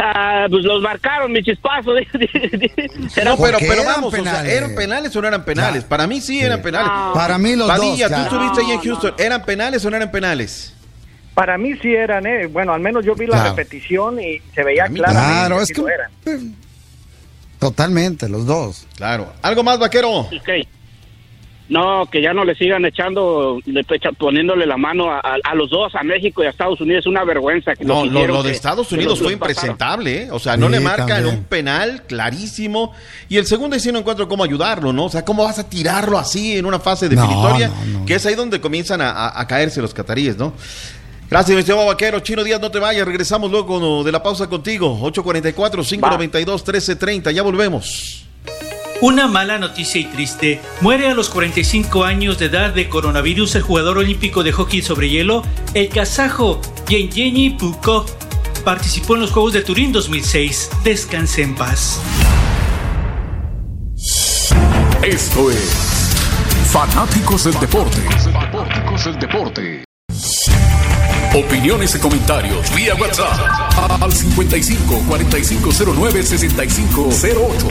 [0.00, 1.92] Ah, pues los marcaron, mi chispazo.
[3.24, 4.44] No, pero, pero eran vamos, o sea?
[4.46, 5.84] ¿eran penales o no eran penales?
[5.84, 6.90] Para mí sí eran penales.
[7.14, 8.22] Para mí los Padilla, dos, tú ya.
[8.46, 9.14] estuviste ahí en Houston.
[9.18, 10.74] ¿Eran penales o no eran penales?
[11.34, 12.46] Para mí sí eran, ¿eh?
[12.46, 15.80] Bueno, al menos yo vi la repetición y se veía mí claramente Claro, es que
[15.82, 16.54] eran.
[17.58, 18.86] totalmente, los dos.
[18.96, 19.32] Claro.
[19.42, 20.10] ¿Algo más, vaquero?
[20.20, 20.48] Ok.
[21.68, 25.54] No, que ya no le sigan echando, le echa- poniéndole la mano a, a- a
[25.54, 27.00] los dos, a México y a Estados Unidos.
[27.00, 27.74] Es una vergüenza.
[27.76, 30.28] Que No, lo, lo de que- Estados Unidos los- fue impresentable, ¿eh?
[30.30, 31.34] O sea, no Sí, le marcan también.
[31.36, 32.94] un penal clarísimo.
[33.28, 35.04] Y el segundo sí no encuentro cómo ayudarlo, ¿no?
[35.04, 37.68] O sea, ¿cómo vas a tirarlo así en una fase definitoria?
[37.68, 38.06] no, no.
[38.06, 40.54] Que es ahí donde comienzan a, a- a caerse los cataríes, ¿no?
[41.30, 42.20] Gracias, mi estimado vaquero.
[42.20, 43.06] Chino Díaz, no te vayas.
[43.06, 44.98] Regresamos luego de la pausa contigo.
[45.12, 47.30] 844-592-1330.
[47.32, 48.24] Ya volvemos.
[49.00, 50.60] Una mala noticia y triste.
[50.80, 55.08] Muere a los 45 años de edad de coronavirus el jugador olímpico de hockey sobre
[55.08, 58.06] hielo, el kazajo Yevgeny Pukov.
[58.64, 60.70] Participó en los Juegos de Turín 2006.
[60.82, 62.00] Descanse en paz.
[65.04, 66.10] Esto es
[66.72, 68.00] Fanáticos del Deporte.
[68.32, 69.84] Fanáticos del Deporte.
[71.34, 77.68] Opiniones y comentarios vía WhatsApp al 55 4509 6508.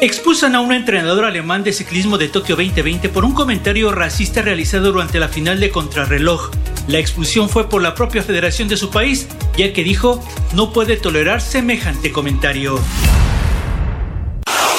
[0.00, 4.92] Expulsan a un entrenador alemán de ciclismo de Tokio 2020 por un comentario racista realizado
[4.92, 6.50] durante la final de contrarreloj.
[6.86, 10.22] La expulsión fue por la propia federación de su país, ya que dijo
[10.54, 12.78] no puede tolerar semejante comentario.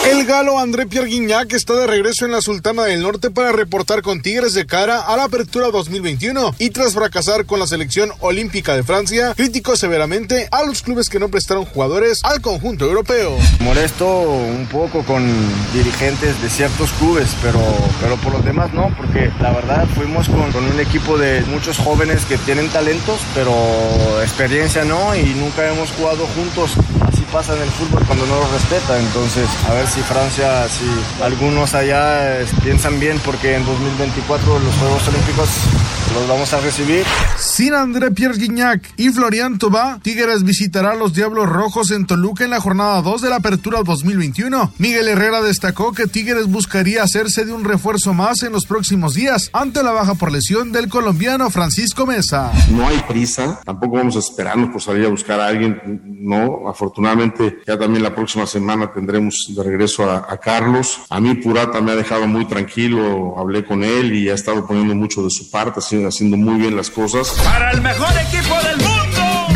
[0.09, 4.01] El galo André Pierre Guignac está de regreso en la Sultana del Norte para reportar
[4.01, 8.75] con Tigres de cara a la apertura 2021 y tras fracasar con la selección olímpica
[8.75, 13.37] de Francia, criticó severamente a los clubes que no prestaron jugadores al conjunto europeo.
[13.59, 15.31] Molesto un poco con
[15.73, 17.61] dirigentes de ciertos clubes, pero,
[18.01, 21.77] pero por los demás no, porque la verdad fuimos con, con un equipo de muchos
[21.77, 23.53] jóvenes que tienen talentos, pero
[24.23, 26.71] experiencia no y nunca hemos jugado juntos.
[27.31, 28.99] Pasa en el fútbol cuando no los respeta.
[28.99, 30.85] Entonces, a ver si Francia, si
[31.23, 35.49] algunos allá eh, piensan bien, porque en 2024 los Juegos Olímpicos
[36.13, 37.05] los vamos a recibir.
[37.37, 42.43] Sin André Pierre Guignac y Florian Tobá, Tigres visitará a los Diablos Rojos en Toluca
[42.43, 44.73] en la jornada 2 de la apertura 2021.
[44.77, 49.49] Miguel Herrera destacó que Tigres buscaría hacerse de un refuerzo más en los próximos días
[49.53, 52.51] ante la baja por lesión del colombiano Francisco Mesa.
[52.71, 57.59] No hay prisa, tampoco vamos a esperarnos por salir a buscar a alguien, no, afortunadamente
[57.67, 61.01] ya también la próxima semana tendremos de regreso a, a Carlos.
[61.09, 64.95] A mí Purata me ha dejado muy tranquilo, hablé con él y ha estado poniendo
[64.95, 67.29] mucho de su parte, haciendo, muy bien las cosas.
[67.43, 68.98] Para el mejor equipo del mundo.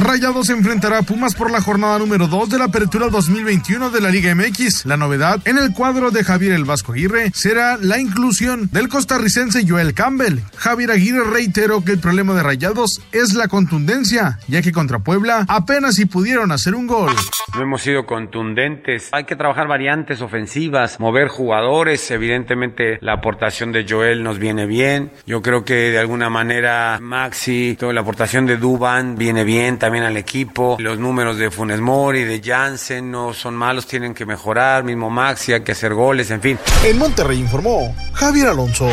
[0.03, 4.09] Rayados enfrentará a Pumas por la jornada número 2 de la apertura 2021 de la
[4.09, 4.85] Liga MX.
[4.85, 9.65] La novedad en el cuadro de Javier El Vasco Aguirre será la inclusión del costarricense
[9.65, 10.39] Joel Campbell.
[10.57, 15.45] Javier Aguirre reiteró que el problema de Rayados es la contundencia, ya que contra Puebla
[15.47, 17.13] apenas si pudieron hacer un gol.
[17.55, 19.07] No hemos sido contundentes.
[19.13, 22.11] Hay que trabajar variantes ofensivas, mover jugadores.
[22.11, 25.11] Evidentemente la aportación de Joel nos viene bien.
[25.25, 29.92] Yo creo que de alguna manera Maxi, toda la aportación de Duban viene bien también
[30.01, 30.77] al equipo.
[30.79, 34.83] Los números de Funes Mori, de Jansen no son malos, tienen que mejorar.
[34.83, 36.57] Mismo Maxi, hay que hacer goles, en fin.
[36.83, 38.89] En Monterrey informó Javier Alonso.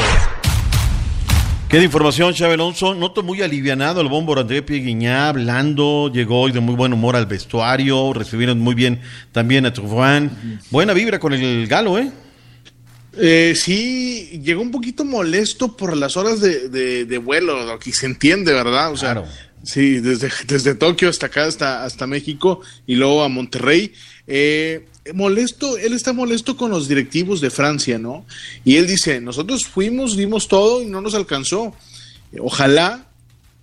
[1.70, 2.96] ¿Qué de información, Xavi Alonso?
[2.96, 7.26] Noto muy alivianado el bombo André Pieguiñá, hablando, llegó hoy de muy buen humor al
[7.26, 10.58] vestuario, recibieron muy bien también a Juan.
[10.70, 12.10] Buena vibra con el galo, ¿eh?
[13.16, 17.92] Eh, sí, llegó un poquito molesto por las horas de, de- de vuelo, lo que
[17.92, 18.92] se entiende, ¿verdad?
[18.92, 19.28] O sea, Claro.
[19.64, 23.92] sí, desde, desde Tokio hasta acá, hasta, hasta México y luego a Monterrey.
[24.28, 28.24] Eh, molesto, él está molesto con los directivos de Francia, ¿no?
[28.64, 31.74] Y él dice, nosotros fuimos, dimos todo y no nos alcanzó.
[32.38, 33.08] Ojalá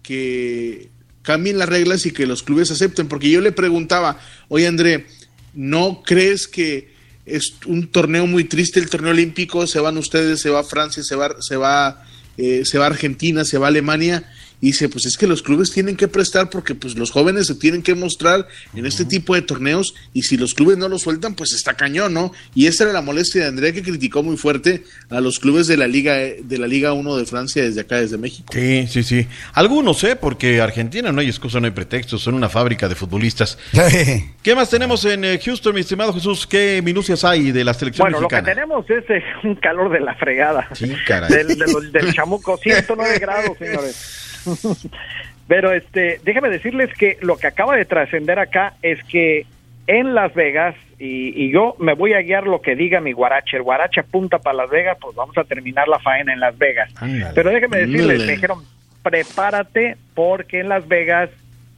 [0.04, 0.90] que
[1.22, 5.06] cambien las reglas y que los clubes acepten, porque yo le preguntaba, oye André,
[5.54, 6.96] ¿no crees que
[7.28, 9.68] es un torneo muy triste el torneo olímpico?
[9.68, 12.04] Se van ustedes, se va Francia, se va, se va
[12.38, 14.24] eh, se va Argentina, se va Alemania
[14.60, 17.56] y dice, pues es que los clubes tienen que prestar porque pues los jóvenes se
[17.56, 21.36] tienen que mostrar en este tipo de torneos y si los clubes no lo sueltan,
[21.36, 22.32] pues está cañón, ¿no?
[22.56, 25.78] Y esa era la molestia de Andrea que criticó muy fuerte a los clubes de
[25.78, 28.52] la Liga de la Liga 1 de Francia desde acá, desde México.
[28.52, 29.28] Sí, sí, sí.
[29.54, 30.16] Algunos, ¿eh?
[30.16, 33.58] Porque Argentina no hay excusa, no hay pretexto, son una fábrica de futbolistas.
[34.44, 36.48] ¿Qué más tenemos en eh, Houston, mi estimado Jesús?
[36.48, 38.42] ¿Qué minucias hay de la selección bueno, mexicana?
[38.42, 40.68] lo que tenemos es eh, un calor de la fregada.
[40.74, 41.30] Sí, caray.
[41.30, 44.24] Del, del, del chamuco, 109 grados, señores.
[45.48, 49.46] Pero este, déjame decirles que lo que acaba de trascender acá es que
[49.88, 53.56] en Las Vegas, y, y, yo me voy a guiar lo que diga mi guarache,
[53.56, 56.92] el guarache apunta para Las Vegas, pues vamos a terminar la faena en Las Vegas.
[56.98, 57.32] Ándale.
[57.34, 58.26] Pero déjeme decirles, Ándale.
[58.26, 58.60] me dijeron,
[59.04, 61.30] prepárate porque en Las Vegas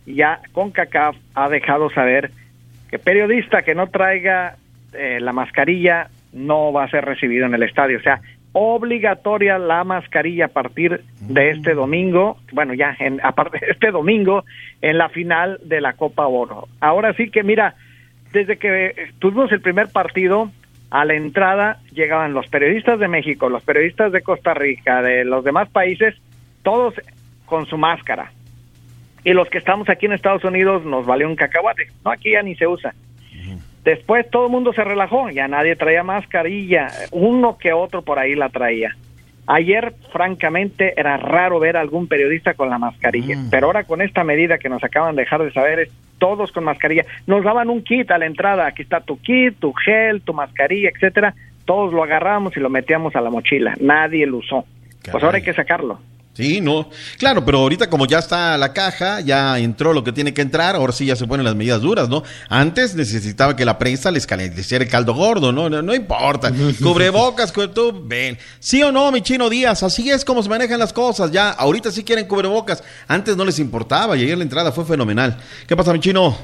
[0.07, 2.31] ya CONCACAF ha dejado saber
[2.89, 4.55] que periodista que no traiga
[4.93, 7.97] eh, la mascarilla no va a ser recibido en el estadio.
[7.97, 8.21] O sea,
[8.53, 14.43] obligatoria la mascarilla a partir de este domingo, bueno, ya en, aparte de este domingo
[14.81, 16.67] en la final de la Copa Oro.
[16.79, 17.75] Ahora sí que mira,
[18.31, 20.51] desde que tuvimos el primer partido,
[20.91, 25.43] a la entrada llegaban los periodistas de México, los periodistas de Costa Rica, de los
[25.43, 26.15] demás países,
[26.63, 26.95] todos
[27.45, 28.31] con su máscara.
[29.23, 31.89] Y los que estamos aquí en Estados Unidos nos valió un cacahuate.
[32.03, 32.93] No, aquí ya ni se usa.
[33.89, 38.35] Después todo el mundo se relajó, ya nadie traía mascarilla, uno que otro por ahí
[38.35, 38.95] la traía.
[39.47, 44.23] Ayer, francamente, era raro ver a algún periodista con la mascarilla, pero ahora con esta
[44.23, 47.03] medida que nos acaban de dejar de saber, es todos con mascarilla.
[47.25, 50.91] Nos daban un kit a la entrada, aquí está tu kit, tu gel, tu mascarilla,
[50.93, 51.33] etcétera.
[51.65, 54.65] Todos lo agarramos y lo metíamos a la mochila, nadie lo usó.
[55.11, 55.99] Pues ahora hay que sacarlo.
[56.33, 56.89] Sí, no.
[57.17, 60.75] Claro, pero ahorita como ya está la caja, ya entró lo que tiene que entrar,
[60.75, 62.23] ahora sí ya se ponen las medidas duras, ¿no?
[62.47, 65.69] Antes necesitaba que la prensa les calenteciera el caldo gordo, ¿no?
[65.69, 66.49] No, no importa.
[66.81, 68.37] Cubrebocas, cu- tú, ven.
[68.59, 69.83] ¿Sí o no, mi chino Díaz?
[69.83, 71.29] Así es como se manejan las cosas.
[71.31, 72.83] Ya, ahorita sí quieren cubrebocas.
[73.09, 75.35] Antes no les importaba y ayer la entrada fue fenomenal.
[75.67, 76.37] ¿Qué pasa, mi chino?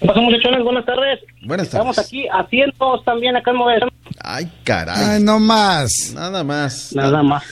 [0.00, 0.62] ¿Qué pasa, muchachones?
[0.62, 1.20] Buenas tardes.
[1.42, 2.10] Buenas Estamos tardes.
[2.12, 3.88] aquí haciendo también acá en Modesto.
[4.22, 4.96] Ay, caray.
[5.02, 6.12] Ay, no más.
[6.14, 6.92] Nada más.
[6.94, 7.42] Nada más.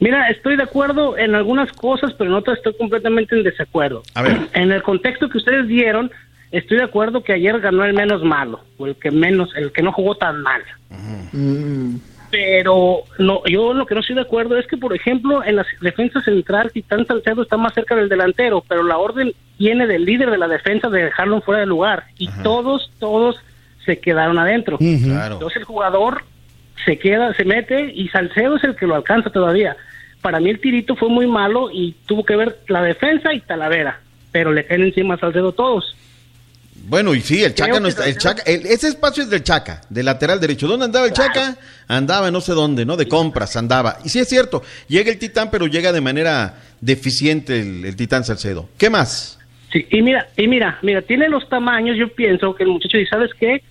[0.00, 4.02] Mira, estoy de acuerdo en algunas cosas, pero en otras estoy completamente en desacuerdo.
[4.14, 4.48] A ver.
[4.54, 6.10] En el contexto que ustedes dieron,
[6.52, 9.82] estoy de acuerdo que ayer ganó el menos malo, o el que menos, el que
[9.82, 10.62] no jugó tan mal.
[12.30, 15.66] Pero no, yo lo que no estoy de acuerdo es que, por ejemplo, en las
[15.80, 20.30] defensas central, Titán Salcedo está más cerca del delantero, pero la orden viene del líder
[20.30, 22.04] de la defensa de dejarlo fuera de lugar.
[22.18, 23.40] Y todos, todos
[23.84, 24.78] se quedaron adentro.
[24.78, 25.34] Claro.
[25.34, 26.22] Entonces el jugador
[26.84, 29.76] se queda, se mete y Salcedo es el que lo alcanza todavía.
[30.22, 34.00] Para mí el tirito fue muy malo y tuvo que ver la defensa y Talavera,
[34.32, 35.94] pero le caen encima a Salcedo todos.
[36.86, 38.06] Bueno, y sí, el Creo Chaca no está.
[38.08, 40.66] El Chaca, el- ese espacio es del Chaca, del lateral derecho.
[40.66, 41.56] ¿Dónde andaba el Chaca?
[41.86, 42.96] Andaba no sé dónde, ¿no?
[42.96, 43.98] De compras, andaba.
[44.04, 48.24] Y sí es cierto, llega el Titán, pero llega de manera deficiente el, el Titán
[48.24, 48.68] Salcedo.
[48.78, 49.38] ¿Qué más?
[49.72, 53.10] Sí, y mira, y mira, mira, tiene los tamaños, yo pienso que el muchacho dice,
[53.10, 53.62] ¿sabes qué?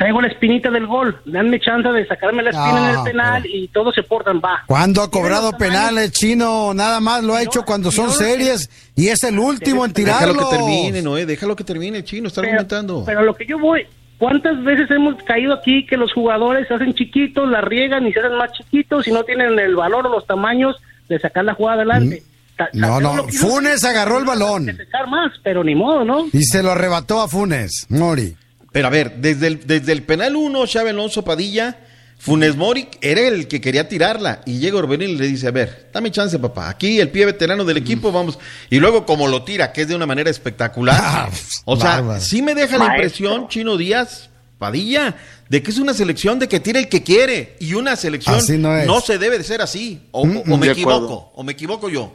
[0.00, 3.42] Traigo la espinita del gol, danme chance de sacarme la espina en Ah, el penal
[3.44, 4.62] y todos se portan, va.
[4.66, 6.72] ¿Cuándo ha cobrado penales, chino?
[6.72, 10.32] Nada más lo ha hecho cuando son series y es el último en tirarlo.
[10.32, 13.02] Déjalo que termine, Noé, déjalo que termine chino, está Pero- argumentando.
[13.04, 13.82] Pero lo que yo voy,
[14.16, 18.20] ¿cuántas veces hemos caído aquí que los jugadores se hacen chiquitos, la riegan y se
[18.20, 20.76] hacen más chiquitos y no tienen el valor o los tamaños
[21.10, 22.22] de sacar la jugada adelante?
[22.56, 24.64] Ta- No, no, Funes agarró el balón
[25.10, 26.24] más, pero ni modo, ¿no?
[26.32, 28.34] y se lo arrebató a Funes, Mori.
[28.72, 31.78] Pero a ver, desde el, desde el penal 1, Xavi Alonso Padilla,
[32.18, 34.42] Funes Mori era el que quería tirarla.
[34.46, 36.68] Y llega Orbelín y le dice, a ver, dame chance, papá.
[36.68, 38.38] Aquí el pie veterano del equipo, vamos.
[38.68, 41.30] Y luego como lo tira, que es de una manera espectacular.
[41.64, 42.20] o sea, bárbaro.
[42.20, 43.04] sí me deja la Maestro.
[43.04, 44.28] impresión, Chino Díaz,
[44.58, 45.16] Padilla,
[45.48, 47.56] de que es una selección de que tira el que quiere.
[47.58, 50.02] Y una selección Así no se debe de ser así.
[50.10, 51.30] O, o- o Mm, me de equivoco, acuerdo.
[51.34, 52.14] o me equivoco yo.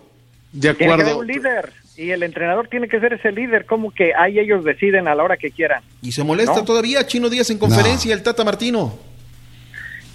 [0.53, 1.19] De Tiene que haber acuerdo.
[1.19, 5.07] un líder y el entrenador tiene que ser ese líder, como que ahí ellos deciden
[5.07, 5.81] a la hora que quieran.
[6.01, 6.65] Y se molesta No.
[6.65, 8.97] todavía Chino Díaz en conferencia, el Tata Martino.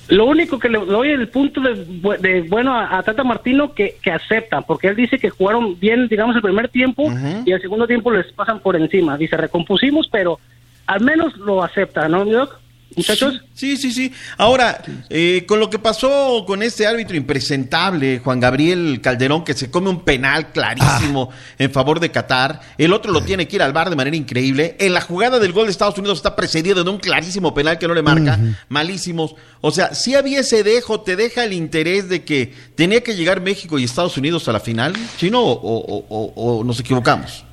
[0.09, 1.85] Lo único que le doy el punto de,
[2.19, 6.09] de bueno a, a Tata Martino que, que acepta, porque él dice que jugaron bien,
[6.09, 7.09] digamos, el primer tiempo
[7.47, 9.17] y el segundo tiempo les pasan por encima.
[9.17, 10.41] Dice, recompusimos, pero
[10.87, 12.59] al menos lo acepta, ¿no, mi doc?
[12.97, 13.41] Muchachos.
[13.55, 14.13] Sí, sí, sí.
[14.37, 19.71] Ahora, eh, con lo que pasó con este árbitro impresentable, Juan Gabriel Calderón, que se
[19.71, 23.73] come un penal clarísimo en favor de Qatar, el otro lo tiene que ir al
[23.73, 24.77] bar de manera increíble.
[24.81, 27.87] En la jugada del gol de Estados Unidos está precedido de un clarísimo penal que
[27.89, 29.35] no le marca, malísimos.
[29.61, 33.41] O sea, si había ese dejo, te deja el interés de que tenía que llegar
[33.41, 37.45] México y Estados Unidos a la final, chino, o, o- o- o nos equivocamos.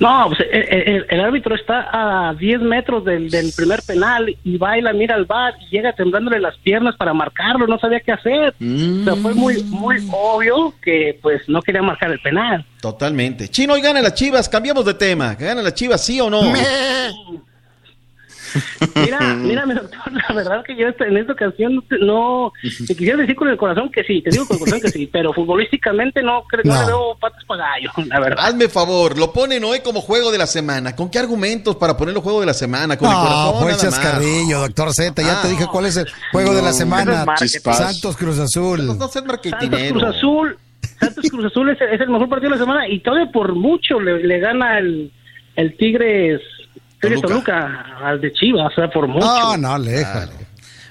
[0.00, 1.88] No, pues el, el- el árbitro está
[2.30, 6.40] a 10 metros del, del primer penal y baila, mira al bar y llega temblándole
[6.40, 8.54] las piernas para marcarlo, no sabía qué hacer.
[8.60, 12.64] O sea, fue muy, muy obvio que pues no quería marcar el penal.
[12.80, 13.48] Totalmente.
[13.48, 15.36] Chino, hoy gana las chivas, cambiamos de tema.
[15.36, 16.40] ¿Que gana las chivas, sí o no?
[18.94, 22.52] Mira, mira, mi doctor, la verdad que yo esta- en esta ocasión no te- no,
[22.86, 25.08] te quisiera decir con el corazón que sí, te digo con el corazón que sí,
[25.12, 26.74] pero futbolísticamente no, creo no.
[26.74, 26.80] No.
[26.80, 28.44] le veo patas para gallo, la verdad.
[28.46, 30.96] Hazme favor, lo ponen hoy como juego de la semana.
[30.96, 32.96] ¿Con qué argumentos para ponerlo juego de la semana?
[32.96, 34.60] Con el No, corazón pues nada más.
[34.60, 35.22] doctor Z.
[35.22, 35.42] Ya Ah.
[35.42, 37.24] te dije cuál es el juego de la No, semana.
[37.40, 37.60] es.
[37.62, 38.86] Santos Cruz Azul.
[38.86, 39.40] No seas Santos.
[39.90, 40.58] Cruz Azul,
[40.98, 43.54] Santos Cruz Azul es, el- es el mejor partido de la semana y todavía por
[43.54, 45.10] mucho le, le gana el,
[45.56, 46.40] el Tigres,
[47.00, 49.24] Tigres Toluca al de Chivas, o sea, por mucho.
[49.26, 50.32] No, no, léjale.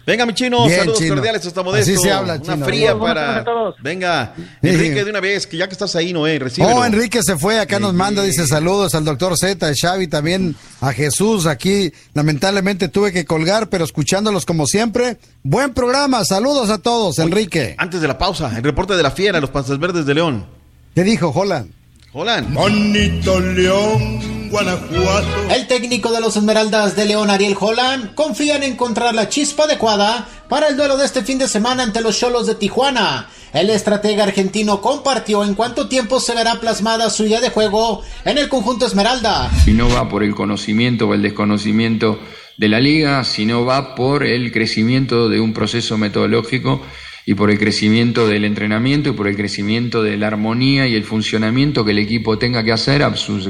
[0.08, 1.14] Venga, mi chino, Bien, saludos Chino.
[1.16, 1.92] cordiales hasta Modesto.
[1.92, 2.66] Así se habla, Una Chino.
[2.66, 3.46] fría para...
[3.80, 4.44] Venga, Sí.
[4.70, 6.66] Enrique, de una vez, que ya que estás ahí, Noé, recibe.
[6.68, 10.56] Oh, Enrique se fue, acá nos manda, dice saludos al doctor Z, a Xavi, también
[10.82, 16.80] a Jesús, aquí lamentablemente tuve que colgar, pero escuchándolos como siempre, buen programa, saludos a
[16.80, 17.76] todos, Enrique.
[17.78, 20.48] Antes de la pausa, el reporte de la fiera, los Panzas Verdes de León.
[20.96, 21.70] ¿Qué dijo Holland?
[22.14, 22.52] Holland.
[22.56, 25.28] Bonito León, Guanajuato.
[25.50, 30.28] El técnico de los Esmeraldas de León, Ariel Holland, confía en encontrar la chispa adecuada
[30.48, 33.30] para el duelo de este fin de semana ante los Cholos de Tijuana.
[33.54, 38.38] El estratega argentino compartió en cuánto tiempo se verá plasmada su idea de juego en
[38.38, 39.50] el conjunto Esmeralda.
[39.66, 42.20] Y no va por el conocimiento o el desconocimiento
[42.58, 46.82] de la liga, sino va por el crecimiento de un proceso metodológico
[47.26, 51.04] y por el crecimiento del entrenamiento y por el crecimiento de la armonía y el
[51.04, 53.04] funcionamiento que el equipo tenga que hacer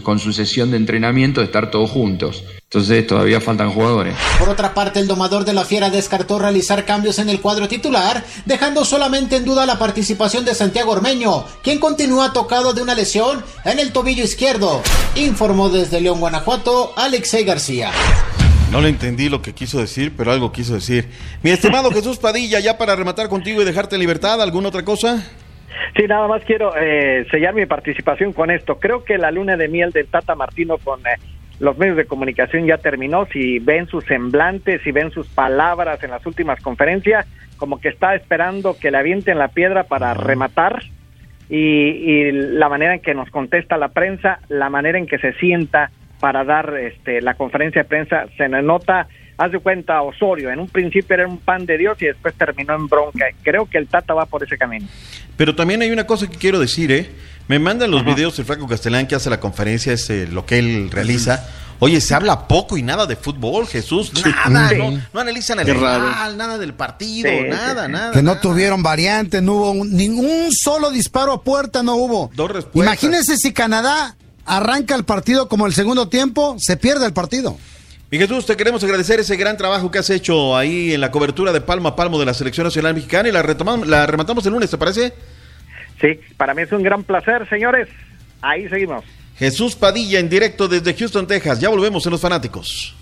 [0.04, 2.44] con su sesión de entrenamiento de estar todos juntos.
[2.64, 4.16] Entonces todavía faltan jugadores.
[4.38, 8.24] Por otra parte, el domador de la Fiera descartó realizar cambios en el cuadro titular,
[8.46, 13.44] dejando solamente en duda la participación de Santiago Ormeño, quien continúa tocado de una lesión
[13.66, 14.84] en el tobillo izquierdo.
[15.16, 17.92] Informó desde León, Guanajuato, Alexei García.
[18.72, 21.06] No le entendí lo que quiso decir, pero algo quiso decir.
[21.42, 25.24] Mi estimado Jesús Padilla, ya para rematar contigo y dejarte en libertad, ¿alguna otra cosa?
[25.96, 28.80] Sí, nada más quiero eh, sellar mi participación con esto.
[28.80, 31.16] Creo que la luna de miel del Tata Martino con eh,
[31.60, 33.26] los medios de comunicación ya terminó.
[33.34, 37.26] Si ven sus semblantes, si ven sus palabras en las últimas conferencias,
[37.58, 40.84] como que está esperando que le avienten la piedra para rematar.
[41.50, 45.34] Y, y la manera en que nos contesta la prensa, la manera en que se
[45.34, 50.52] sienta para dar este, la conferencia de prensa, se le nota, haz de cuenta Osorio,
[50.52, 53.26] en un principio era un pan de Dios y después terminó en bronca.
[53.44, 54.88] Creo que el Tata va por ese camino.
[55.38, 57.10] Pero también hay una cosa que quiero decir, ¿eh?
[57.48, 60.60] Me mandan los videos el Franco Castellán que hace la conferencia, es eh, lo que
[60.60, 61.48] él realiza.
[61.82, 64.12] Oye, se habla poco y nada de fútbol, Jesús.
[64.50, 64.78] Nada, Sí.
[64.78, 67.92] no, no analizan el rival, nada del partido, Sí, nada, sí.
[67.94, 68.12] nada.
[68.12, 72.30] Que no tuvieron variante, no hubo un- ningún solo disparo a puerta, no hubo.
[72.36, 73.02] Dos respuestas.
[73.02, 74.16] Imagínense si Canadá
[74.50, 77.58] arranca el partido como el segundo tiempo, se pierde el partido.
[78.12, 81.54] Mi Jesús, te queremos agradecer ese gran trabajo que has hecho ahí en la cobertura
[81.54, 84.54] de palmo a palmo de la Selección Nacional Mexicana y la, retomamos, la rematamos el
[84.54, 85.14] lunes, ¿te parece?
[86.02, 87.88] Sí, para mí es un gran placer, señores.
[88.42, 89.06] Ahí seguimos.
[89.38, 91.60] Jesús Padilla en directo desde Houston, Texas.
[91.60, 92.96] Ya volvemos en Los Fanáticos.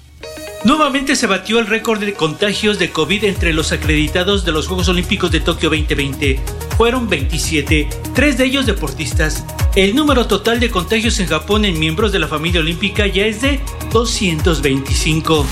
[0.67, 4.89] Nuevamente se batió el récord de contagios de COVID entre los acreditados de los Juegos
[4.89, 6.41] Olímpicos de Tokio 2020.
[6.75, 9.45] Fueron 27, tres de ellos deportistas.
[9.77, 13.41] El número total de contagios en Japón en miembros de la familia olímpica ya es
[13.41, 13.61] de
[13.93, 15.45] 225.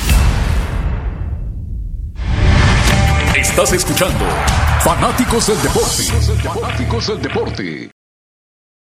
[3.37, 4.25] Estás escuchando
[4.81, 5.61] Fanáticos del
[7.21, 7.94] Deporte.